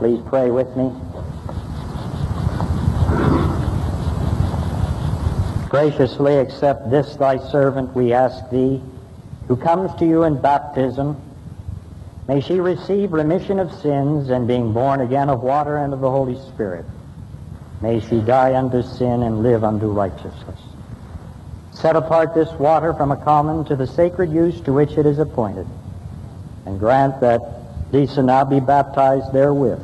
Please 0.00 0.22
pray 0.28 0.50
with 0.50 0.74
me. 0.78 0.90
Graciously 5.68 6.38
accept 6.38 6.90
this 6.90 7.16
thy 7.16 7.36
servant, 7.50 7.94
we 7.94 8.14
ask 8.14 8.48
thee, 8.48 8.80
who 9.46 9.56
comes 9.56 9.94
to 9.96 10.06
you 10.06 10.22
in 10.22 10.40
baptism. 10.40 11.20
May 12.28 12.40
she 12.40 12.60
receive 12.60 13.12
remission 13.12 13.58
of 13.58 13.74
sins 13.74 14.30
and 14.30 14.48
being 14.48 14.72
born 14.72 15.02
again 15.02 15.28
of 15.28 15.42
water 15.42 15.76
and 15.76 15.92
of 15.92 16.00
the 16.00 16.10
Holy 16.10 16.38
Spirit. 16.48 16.86
May 17.82 18.00
she 18.00 18.22
die 18.22 18.54
unto 18.54 18.80
sin 18.82 19.22
and 19.22 19.42
live 19.42 19.64
unto 19.64 19.88
righteousness. 19.88 20.60
Set 21.72 21.94
apart 21.94 22.34
this 22.34 22.50
water 22.52 22.94
from 22.94 23.12
a 23.12 23.22
common 23.22 23.66
to 23.66 23.76
the 23.76 23.86
sacred 23.86 24.32
use 24.32 24.62
to 24.62 24.72
which 24.72 24.92
it 24.92 25.04
is 25.04 25.18
appointed, 25.18 25.66
and 26.64 26.78
grant 26.80 27.20
that 27.20 27.59
Lisa 27.92 28.22
now 28.22 28.44
be 28.44 28.60
baptized 28.60 29.32
therewith, 29.32 29.80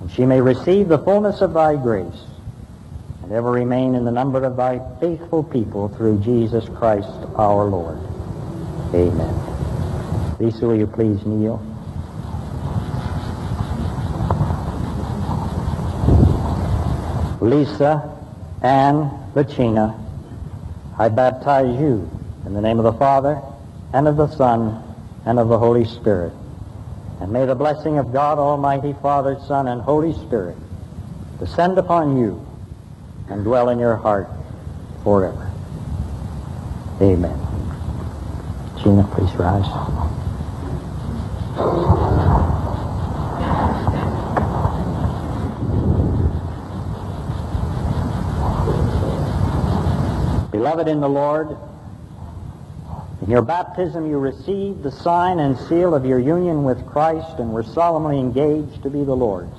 and 0.00 0.10
she 0.10 0.24
may 0.26 0.40
receive 0.40 0.88
the 0.88 0.98
fullness 0.98 1.40
of 1.40 1.54
thy 1.54 1.76
grace 1.76 2.24
and 3.26 3.34
ever 3.34 3.50
remain 3.50 3.96
in 3.96 4.04
the 4.04 4.10
number 4.12 4.44
of 4.44 4.56
thy 4.56 4.80
faithful 5.00 5.42
people 5.42 5.88
through 5.88 6.20
Jesus 6.20 6.68
Christ 6.68 7.10
our 7.34 7.64
Lord. 7.64 7.98
Amen. 8.94 10.36
Lisa, 10.38 10.64
will 10.64 10.76
you 10.76 10.86
please 10.86 11.26
kneel? 11.26 11.60
Lisa 17.40 18.16
Ann 18.62 19.10
Bacina, 19.34 19.98
I 20.96 21.08
baptize 21.08 21.80
you 21.80 22.08
in 22.46 22.54
the 22.54 22.60
name 22.60 22.78
of 22.78 22.84
the 22.84 22.92
Father, 22.92 23.42
and 23.92 24.06
of 24.06 24.16
the 24.16 24.28
Son, 24.28 24.84
and 25.24 25.40
of 25.40 25.48
the 25.48 25.58
Holy 25.58 25.84
Spirit. 25.84 26.32
And 27.20 27.32
may 27.32 27.46
the 27.46 27.54
blessing 27.54 27.98
of 27.98 28.12
God 28.12 28.38
Almighty, 28.38 28.94
Father, 29.00 29.38
Son, 29.46 29.68
and 29.68 29.80
Holy 29.80 30.12
Spirit 30.12 30.56
descend 31.38 31.78
upon 31.78 32.18
you 32.18 32.44
and 33.28 33.42
dwell 33.44 33.70
in 33.70 33.78
your 33.78 33.96
heart 33.96 34.28
forever. 35.02 35.50
Amen. 37.00 37.38
Gina, 38.82 39.08
please 39.12 39.34
rise. 39.34 39.66
Beloved 50.52 50.88
in 50.88 51.00
the 51.00 51.08
Lord, 51.08 51.56
in 53.26 53.32
your 53.32 53.42
baptism 53.42 54.08
you 54.08 54.18
received 54.18 54.84
the 54.84 54.92
sign 54.92 55.40
and 55.40 55.58
seal 55.58 55.96
of 55.96 56.06
your 56.06 56.20
union 56.20 56.62
with 56.62 56.86
Christ 56.86 57.40
and 57.40 57.52
were 57.52 57.64
solemnly 57.64 58.20
engaged 58.20 58.84
to 58.84 58.90
be 58.90 59.02
the 59.02 59.16
Lord's. 59.16 59.58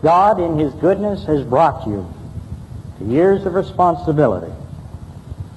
God, 0.00 0.40
in 0.40 0.58
His 0.58 0.72
goodness, 0.74 1.26
has 1.26 1.44
brought 1.44 1.86
you 1.86 2.10
to 2.98 3.04
years 3.04 3.44
of 3.44 3.52
responsibility, 3.52 4.52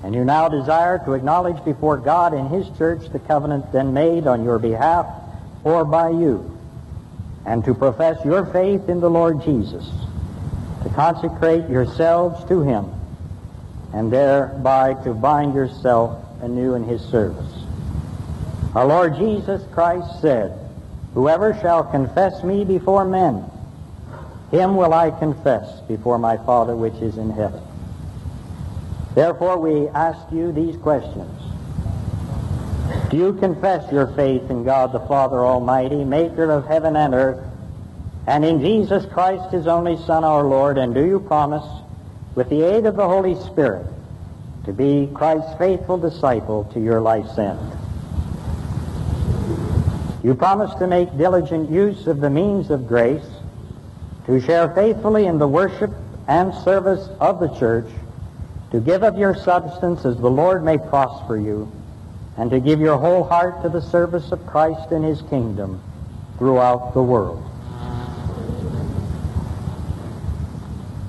and 0.03 0.13
you 0.13 0.25
now 0.25 0.49
desire 0.49 0.99
to 1.05 1.13
acknowledge 1.13 1.63
before 1.63 1.95
God 1.95 2.33
and 2.33 2.49
His 2.49 2.67
church 2.77 3.09
the 3.09 3.19
covenant 3.19 3.71
then 3.71 3.93
made 3.93 4.27
on 4.27 4.43
your 4.43 4.59
behalf 4.59 5.05
or 5.63 5.85
by 5.85 6.09
you, 6.09 6.59
and 7.45 7.63
to 7.63 7.73
profess 7.73 8.17
your 8.25 8.45
faith 8.47 8.89
in 8.89 8.99
the 8.99 9.09
Lord 9.09 9.41
Jesus, 9.45 9.89
to 10.83 10.89
consecrate 10.89 11.69
yourselves 11.69 12.43
to 12.49 12.63
Him, 12.63 12.91
and 13.93 14.11
thereby 14.11 14.95
to 15.05 15.13
bind 15.13 15.53
yourself 15.53 16.25
anew 16.41 16.75
in 16.75 16.83
His 16.83 17.01
service. 17.01 17.51
Our 18.75 18.85
Lord 18.85 19.15
Jesus 19.17 19.61
Christ 19.71 20.21
said, 20.21 20.57
Whoever 21.13 21.57
shall 21.59 21.83
confess 21.83 22.43
me 22.43 22.63
before 22.63 23.03
men, 23.03 23.43
him 24.51 24.75
will 24.75 24.93
I 24.93 25.11
confess 25.11 25.81
before 25.81 26.17
my 26.17 26.37
Father 26.37 26.75
which 26.75 26.95
is 26.95 27.17
in 27.17 27.29
heaven. 27.29 27.61
Therefore 29.15 29.57
we 29.57 29.87
ask 29.89 30.19
you 30.31 30.51
these 30.51 30.77
questions. 30.77 31.31
Do 33.09 33.17
you 33.17 33.33
confess 33.33 33.91
your 33.91 34.07
faith 34.07 34.49
in 34.49 34.63
God 34.63 34.91
the 34.91 34.99
Father 34.99 35.39
Almighty, 35.45 36.03
maker 36.03 36.51
of 36.51 36.67
heaven 36.67 36.95
and 36.95 37.13
earth, 37.13 37.43
and 38.27 38.45
in 38.45 38.61
Jesus 38.61 39.05
Christ, 39.07 39.51
his 39.51 39.67
only 39.67 39.97
Son, 39.97 40.23
our 40.23 40.43
Lord, 40.43 40.77
and 40.77 40.93
do 40.93 41.05
you 41.05 41.19
promise, 41.19 41.65
with 42.35 42.49
the 42.49 42.61
aid 42.61 42.85
of 42.85 42.95
the 42.95 43.07
Holy 43.07 43.35
Spirit, 43.35 43.85
to 44.65 44.73
be 44.73 45.09
Christ's 45.13 45.57
faithful 45.57 45.97
disciple 45.97 46.65
to 46.73 46.79
your 46.79 47.01
life's 47.01 47.37
end? 47.37 47.59
You 50.23 50.35
promise 50.35 50.73
to 50.75 50.87
make 50.87 51.17
diligent 51.17 51.69
use 51.69 52.07
of 52.07 52.19
the 52.19 52.29
means 52.29 52.69
of 52.69 52.87
grace 52.87 53.25
to 54.25 54.39
share 54.41 54.69
faithfully 54.75 55.25
in 55.25 55.39
the 55.39 55.47
worship 55.47 55.91
and 56.27 56.53
service 56.53 57.09
of 57.19 57.39
the 57.39 57.47
church, 57.57 57.89
to 58.71 58.79
give 58.79 59.01
of 59.01 59.17
your 59.17 59.33
substance 59.33 60.05
as 60.05 60.17
the 60.17 60.29
Lord 60.29 60.63
may 60.63 60.77
prosper 60.77 61.35
you, 61.37 61.71
and 62.37 62.51
to 62.51 62.59
give 62.59 62.79
your 62.79 62.97
whole 62.97 63.23
heart 63.23 63.63
to 63.63 63.69
the 63.69 63.81
service 63.81 64.31
of 64.31 64.45
Christ 64.45 64.91
and 64.91 65.03
his 65.03 65.23
kingdom 65.23 65.81
throughout 66.37 66.93
the 66.93 67.01
world. 67.01 67.43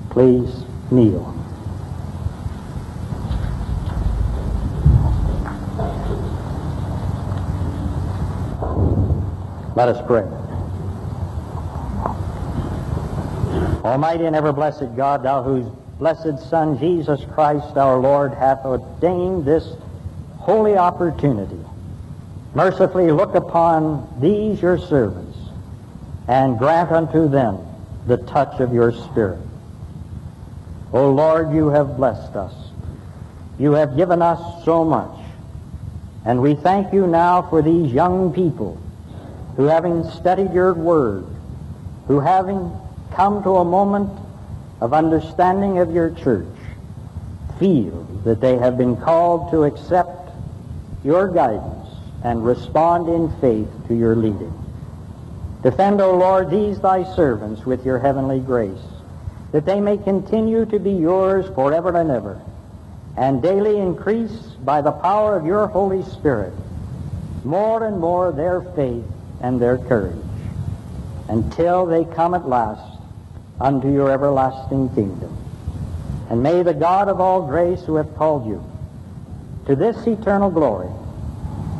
Please 0.09 0.63
kneel. 0.89 1.40
Let 9.73 9.87
us 9.87 10.05
pray. 10.05 10.23
Almighty 13.85 14.25
and 14.25 14.35
ever 14.35 14.51
blessed 14.51 14.95
God, 14.97 15.23
thou 15.23 15.43
whose 15.43 15.65
blessed 15.97 16.49
Son, 16.49 16.77
Jesus 16.77 17.21
Christ 17.33 17.77
our 17.77 17.97
Lord, 17.97 18.33
hath 18.33 18.65
ordained 18.65 19.45
this 19.45 19.65
holy 20.39 20.75
opportunity, 20.75 21.59
mercifully 22.53 23.11
look 23.11 23.33
upon 23.33 24.07
these 24.19 24.61
your 24.61 24.77
servants, 24.77 25.37
and 26.27 26.57
grant 26.57 26.91
unto 26.91 27.29
them 27.29 27.57
the 28.07 28.17
touch 28.17 28.59
of 28.59 28.73
your 28.73 28.91
Spirit. 28.91 29.39
O 30.91 31.11
Lord, 31.11 31.53
you 31.53 31.69
have 31.69 31.95
blessed 31.95 32.35
us. 32.35 32.53
You 33.57 33.71
have 33.73 33.95
given 33.95 34.21
us 34.21 34.65
so 34.65 34.83
much. 34.83 35.17
And 36.25 36.41
we 36.41 36.55
thank 36.55 36.93
you 36.93 37.07
now 37.07 37.43
for 37.43 37.61
these 37.61 37.93
young 37.93 38.33
people 38.33 38.77
who, 39.55 39.65
having 39.65 40.09
studied 40.09 40.53
your 40.53 40.73
word, 40.73 41.25
who 42.07 42.19
having 42.19 42.71
come 43.13 43.43
to 43.43 43.57
a 43.57 43.65
moment 43.65 44.09
of 44.79 44.93
understanding 44.93 45.79
of 45.79 45.93
your 45.93 46.09
church, 46.11 46.47
feel 47.59 48.03
that 48.23 48.41
they 48.41 48.57
have 48.57 48.77
been 48.77 48.95
called 48.95 49.51
to 49.51 49.63
accept 49.63 50.31
your 51.03 51.27
guidance 51.27 51.87
and 52.23 52.45
respond 52.45 53.07
in 53.07 53.29
faith 53.39 53.67
to 53.87 53.95
your 53.95 54.15
leading. 54.15 54.53
Defend, 55.63 56.01
O 56.01 56.17
Lord, 56.17 56.49
these 56.49 56.79
thy 56.79 57.03
servants 57.15 57.65
with 57.65 57.85
your 57.85 57.99
heavenly 57.99 58.39
grace, 58.39 58.81
that 59.51 59.65
they 59.65 59.79
may 59.79 59.97
continue 59.97 60.65
to 60.65 60.79
be 60.79 60.91
yours 60.91 61.45
forever 61.53 61.95
and 61.95 62.09
ever, 62.09 62.41
and 63.17 63.41
daily 63.41 63.77
increase 63.77 64.31
by 64.63 64.81
the 64.81 64.91
power 64.91 65.35
of 65.35 65.45
your 65.45 65.67
Holy 65.67 66.03
Spirit 66.03 66.53
more 67.43 67.85
and 67.85 67.99
more 67.99 68.31
their 68.31 68.61
faith 68.75 69.03
and 69.41 69.61
their 69.61 69.77
courage, 69.77 70.15
until 71.27 71.85
they 71.85 72.05
come 72.05 72.33
at 72.33 72.47
last 72.47 72.99
unto 73.59 73.91
your 73.91 74.11
everlasting 74.11 74.89
kingdom. 74.95 75.35
And 76.29 76.41
may 76.41 76.63
the 76.63 76.73
God 76.73 77.09
of 77.09 77.19
all 77.19 77.45
grace 77.45 77.81
who 77.83 77.95
hath 77.95 78.15
called 78.15 78.47
you 78.47 78.63
to 79.65 79.75
this 79.75 80.07
eternal 80.07 80.49
glory 80.49 80.89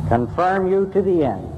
confirm 0.08 0.70
you 0.70 0.90
to 0.92 1.02
the 1.02 1.24
end, 1.24 1.48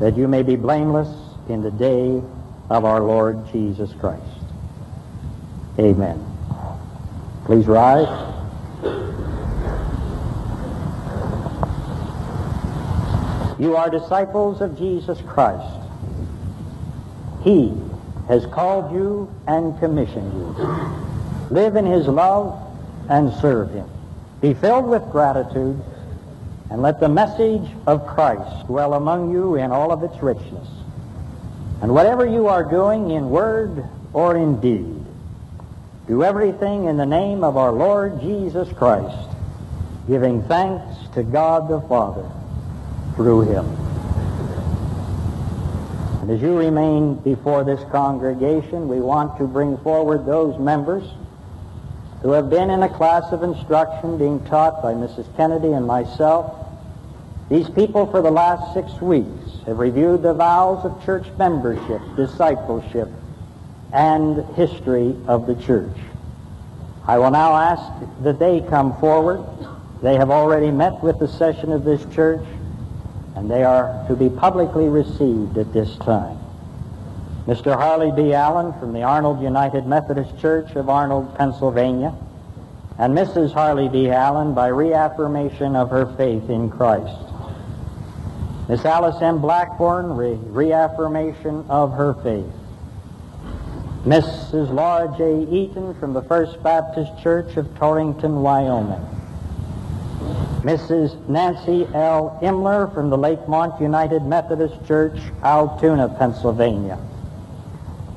that 0.00 0.16
you 0.16 0.28
may 0.28 0.42
be 0.42 0.56
blameless 0.56 1.08
in 1.48 1.62
the 1.62 1.70
day 1.70 2.22
of 2.70 2.84
our 2.84 3.00
Lord 3.00 3.50
Jesus 3.52 3.92
Christ. 3.94 4.22
Amen. 5.78 6.24
Please 7.44 7.66
rise. 7.66 8.08
You 13.58 13.76
are 13.76 13.88
disciples 13.88 14.60
of 14.60 14.76
Jesus 14.76 15.20
Christ. 15.22 15.80
He 17.42 17.72
has 18.26 18.46
called 18.46 18.92
you 18.92 19.32
and 19.46 19.78
commissioned 19.78 20.32
you. 20.32 20.66
Live 21.50 21.76
in 21.76 21.86
his 21.86 22.08
love 22.08 22.60
and 23.08 23.32
serve 23.34 23.70
him. 23.70 23.88
Be 24.40 24.54
filled 24.54 24.86
with 24.86 25.02
gratitude 25.12 25.80
and 26.70 26.82
let 26.82 26.98
the 26.98 27.08
message 27.08 27.70
of 27.86 28.06
Christ 28.06 28.66
dwell 28.66 28.94
among 28.94 29.30
you 29.30 29.54
in 29.54 29.70
all 29.70 29.92
of 29.92 30.02
its 30.02 30.20
richness. 30.22 30.68
And 31.80 31.94
whatever 31.94 32.26
you 32.26 32.48
are 32.48 32.64
doing 32.64 33.10
in 33.10 33.30
word 33.30 33.84
or 34.12 34.36
in 34.36 34.60
deed, 34.60 35.04
do 36.08 36.24
everything 36.24 36.84
in 36.84 36.96
the 36.96 37.06
name 37.06 37.44
of 37.44 37.56
our 37.56 37.72
Lord 37.72 38.20
Jesus 38.20 38.68
Christ, 38.72 39.28
giving 40.08 40.42
thanks 40.44 41.08
to 41.14 41.22
God 41.22 41.68
the 41.68 41.80
Father 41.82 42.28
through 43.16 43.42
him. 43.42 43.64
And 46.20 46.30
as 46.30 46.40
you 46.40 46.56
remain 46.56 47.16
before 47.16 47.64
this 47.64 47.82
congregation, 47.90 48.88
we 48.88 49.00
want 49.00 49.36
to 49.38 49.46
bring 49.46 49.76
forward 49.78 50.24
those 50.24 50.58
members 50.58 51.04
who 52.22 52.30
have 52.30 52.48
been 52.48 52.70
in 52.70 52.82
a 52.82 52.88
class 52.88 53.30
of 53.32 53.42
instruction 53.42 54.16
being 54.16 54.42
taught 54.46 54.82
by 54.82 54.94
Mrs. 54.94 55.26
Kennedy 55.36 55.72
and 55.72 55.86
myself. 55.86 56.66
These 57.50 57.68
people 57.68 58.06
for 58.06 58.22
the 58.22 58.30
last 58.30 58.72
six 58.72 58.98
weeks 59.02 59.28
have 59.66 59.78
reviewed 59.78 60.22
the 60.22 60.32
vows 60.32 60.86
of 60.86 61.04
church 61.04 61.26
membership, 61.36 62.00
discipleship, 62.16 63.10
and 63.92 64.46
history 64.54 65.14
of 65.28 65.46
the 65.46 65.54
church. 65.56 65.96
I 67.06 67.18
will 67.18 67.30
now 67.30 67.54
ask 67.54 67.82
that 68.22 68.38
they 68.38 68.62
come 68.62 68.98
forward. 68.98 69.44
They 70.00 70.16
have 70.16 70.30
already 70.30 70.70
met 70.70 71.02
with 71.02 71.18
the 71.18 71.28
session 71.28 71.70
of 71.70 71.84
this 71.84 72.02
church, 72.14 72.46
and 73.34 73.50
they 73.50 73.64
are 73.64 74.04
to 74.08 74.16
be 74.16 74.28
publicly 74.28 74.88
received 74.88 75.58
at 75.58 75.72
this 75.72 75.96
time. 75.98 76.38
Mr. 77.46 77.74
Harley 77.74 78.10
B. 78.10 78.32
Allen 78.32 78.72
from 78.80 78.92
the 78.92 79.02
Arnold 79.02 79.42
United 79.42 79.86
Methodist 79.86 80.38
Church 80.38 80.74
of 80.76 80.88
Arnold, 80.88 81.36
Pennsylvania, 81.36 82.14
and 82.98 83.16
Mrs. 83.16 83.52
Harley 83.52 83.88
B. 83.88 84.10
Allen 84.10 84.54
by 84.54 84.68
reaffirmation 84.68 85.76
of 85.76 85.90
her 85.90 86.06
faith 86.16 86.48
in 86.48 86.70
Christ. 86.70 87.20
Miss 88.68 88.84
Alice 88.84 89.20
M. 89.20 89.40
Blackburn, 89.40 90.16
re- 90.16 90.38
reaffirmation 90.40 91.66
of 91.68 91.92
her 91.92 92.14
faith. 92.22 92.46
Mrs. 94.06 94.72
Laura 94.72 95.14
J. 95.18 95.46
Eaton 95.50 95.94
from 95.94 96.14
the 96.14 96.22
First 96.22 96.62
Baptist 96.62 97.10
Church 97.22 97.56
of 97.56 97.76
Torrington, 97.76 98.42
Wyoming. 98.42 99.04
Mrs. 100.64 101.28
Nancy 101.28 101.86
L. 101.92 102.38
Imler 102.42 102.92
from 102.94 103.10
the 103.10 103.18
Lakemont 103.18 103.78
United 103.82 104.24
Methodist 104.24 104.74
Church, 104.86 105.18
Altoona, 105.42 106.08
Pennsylvania. 106.18 106.98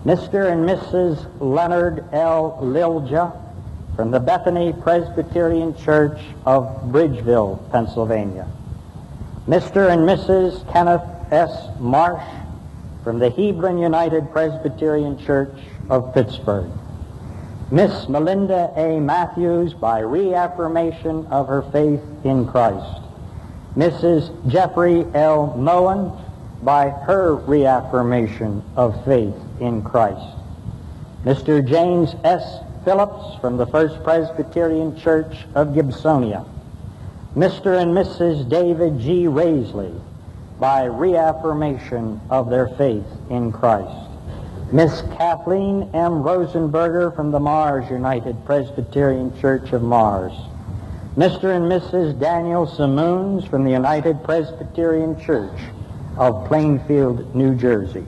Mr. 0.05 0.49
and 0.49 0.63
Mrs. 0.63 1.29
Leonard 1.41 2.05
L. 2.13 2.57
Lilja 2.61 3.35
from 3.97 4.11
the 4.11 4.19
Bethany 4.21 4.71
Presbyterian 4.71 5.75
Church 5.75 6.17
of 6.45 6.63
Bridgeville, 6.85 7.69
Pennsylvania. 7.69 8.47
Mr. 9.45 9.91
and 9.91 10.07
Mrs. 10.07 10.71
Kenneth 10.71 11.03
S. 11.33 11.67
Marsh 11.81 12.23
from 13.03 13.19
the 13.19 13.29
Hebron 13.29 13.77
United 13.77 14.31
Presbyterian 14.31 15.19
Church 15.19 15.53
of 15.89 16.13
Pittsburgh. 16.13 16.71
Miss 17.69 18.07
Melinda 18.07 18.71
A. 18.77 18.97
Matthews 18.97 19.73
by 19.73 19.99
reaffirmation 19.99 21.27
of 21.27 21.49
her 21.49 21.63
faith 21.63 22.01
in 22.23 22.47
Christ. 22.47 23.01
Mrs. 23.75 24.31
Jeffrey 24.47 25.05
L. 25.13 25.53
Moen 25.57 26.13
by 26.63 26.87
her 26.89 27.35
reaffirmation 27.35 28.63
of 28.77 29.03
faith 29.03 29.35
in 29.59 29.83
Christ. 29.83 30.37
Mr. 31.25 31.67
James 31.67 32.15
S. 32.23 32.59
Phillips 32.85 33.37
from 33.41 33.57
the 33.57 33.67
First 33.67 34.01
Presbyterian 34.01 34.97
Church 34.97 35.45
of 35.53 35.73
Gibsonia. 35.73 36.45
Mr. 37.35 37.81
and 37.81 37.91
Mrs. 37.91 38.47
David 38.47 38.97
G. 39.01 39.27
Raisley 39.27 39.93
by 40.57 40.85
reaffirmation 40.85 42.21
of 42.29 42.49
their 42.49 42.69
faith 42.69 43.05
in 43.29 43.51
Christ. 43.51 44.06
Miss 44.71 45.01
Kathleen 45.17 45.83
M. 45.93 46.23
Rosenberger 46.23 47.15
from 47.15 47.31
the 47.31 47.39
Mars 47.39 47.89
United 47.89 48.35
Presbyterian 48.43 49.31
Church 49.39 49.71
of 49.71 49.81
Mars. 49.81 50.33
Mr. 51.15 51.55
and 51.55 51.71
Mrs. 51.71 52.19
Daniel 52.19 52.67
Simoons 52.67 53.45
from 53.45 53.63
the 53.63 53.71
United 53.71 54.21
Presbyterian 54.25 55.17
Church 55.21 55.57
of 56.17 56.45
Plainfield, 56.49 57.33
New 57.33 57.55
Jersey. 57.55 58.03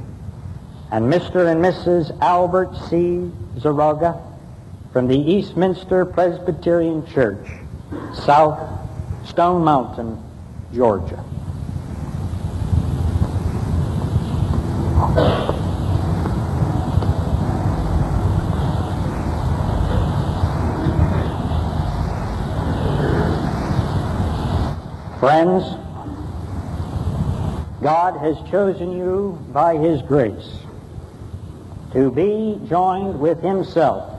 And 0.91 1.05
Mr. 1.05 1.49
and 1.49 1.63
Mrs. 1.63 2.19
Albert 2.19 2.75
C. 2.89 3.31
Zaroga 3.57 4.21
from 4.91 5.07
the 5.07 5.17
Eastminster 5.17 6.03
Presbyterian 6.03 7.07
Church, 7.07 7.47
South 8.13 8.59
Stone 9.25 9.63
Mountain, 9.63 10.21
Georgia. 10.73 11.23
Friends, 25.19 25.65
God 27.81 28.17
has 28.21 28.37
chosen 28.49 28.97
you 28.97 29.37
by 29.51 29.75
His 29.75 30.01
grace 30.01 30.59
to 31.91 32.09
be 32.09 32.57
joined 32.69 33.19
with 33.19 33.41
Himself 33.41 34.17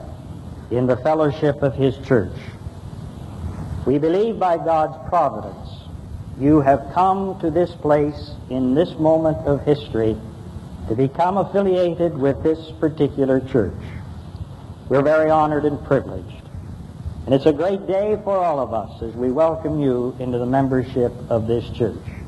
in 0.69 0.85
the 0.85 0.97
fellowship 0.97 1.63
of 1.63 1.73
His 1.73 1.97
church. 2.05 2.37
We 3.87 3.97
believe 3.97 4.37
by 4.37 4.57
God's 4.57 4.95
providence 5.09 5.69
you 6.39 6.61
have 6.61 6.91
come 6.93 7.39
to 7.39 7.49
this 7.49 7.71
place 7.71 8.31
in 8.51 8.75
this 8.75 8.91
moment 8.99 9.37
of 9.47 9.65
history 9.65 10.15
to 10.87 10.95
become 10.95 11.37
affiliated 11.37 12.15
with 12.15 12.43
this 12.43 12.71
particular 12.79 13.39
church. 13.39 13.73
We're 14.87 15.01
very 15.01 15.31
honored 15.31 15.65
and 15.65 15.83
privileged. 15.83 16.40
And 17.25 17.35
it's 17.35 17.45
a 17.45 17.53
great 17.53 17.85
day 17.87 18.17
for 18.23 18.37
all 18.37 18.59
of 18.59 18.73
us 18.73 19.01
as 19.03 19.13
we 19.13 19.31
welcome 19.31 19.79
you 19.79 20.15
into 20.19 20.39
the 20.39 20.45
membership 20.45 21.13
of 21.29 21.47
this 21.47 21.69
church. 21.69 22.20